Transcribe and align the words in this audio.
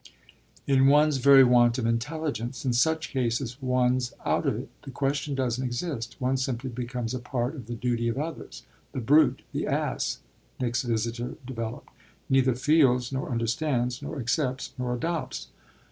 "In 0.65 0.87
one's 0.87 1.17
very 1.17 1.43
want 1.43 1.77
of 1.77 1.85
intelligence. 1.85 2.65
In 2.65 2.73
such 2.73 3.09
cases 3.09 3.61
one's 3.61 4.13
out 4.25 4.47
of 4.47 4.55
it 4.55 4.67
the 4.81 4.89
question 4.89 5.35
doesn't 5.35 5.63
exist; 5.63 6.15
one 6.17 6.37
simply 6.37 6.71
becomes 6.71 7.13
a 7.13 7.19
part 7.19 7.53
of 7.53 7.67
the 7.67 7.75
duty 7.75 8.07
of 8.07 8.17
others. 8.17 8.63
The 8.93 8.99
brute, 8.99 9.43
the 9.51 9.67
ass," 9.67 10.17
Nick's 10.59 10.81
visitor 10.81 11.35
developed, 11.45 11.89
"neither 12.31 12.55
feels 12.55 13.11
nor 13.11 13.29
understands, 13.29 14.01
nor 14.01 14.17
accepts 14.17 14.73
nor 14.75 14.95
adopts. 14.95 15.49